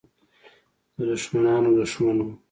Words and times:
د 0.95 0.97
دښمنانو 1.11 1.69
دښمن 1.79 2.17
وو. 2.23 2.31